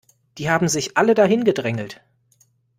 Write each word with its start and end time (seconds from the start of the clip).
Die 0.39 0.49
haben 0.49 0.67
sich 0.67 0.97
alle 0.97 1.13
da 1.13 1.25
hingedrängelt. 1.25 2.01